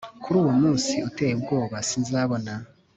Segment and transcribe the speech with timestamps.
[0.23, 2.53] Kuri uwo munsi uteye ubwoba sinzabona